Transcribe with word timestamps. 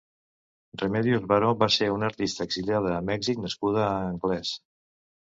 Remedios 0.83 1.25
Varo 1.33 1.49
va 1.63 1.67
ser 1.75 1.89
una 1.95 2.07
artista 2.11 2.47
exiliada 2.49 2.93
a 2.95 3.03
Mèxic 3.09 3.43
nascuda 3.43 3.83
a 3.91 4.07
Anglès. 4.07 4.55